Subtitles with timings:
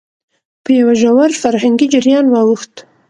[0.63, 2.73] په يوه ژور فرهنګي جريان واوښت،